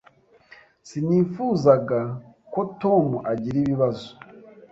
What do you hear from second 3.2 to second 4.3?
agira ibibazo.